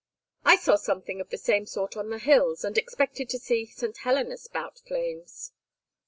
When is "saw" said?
0.55-0.77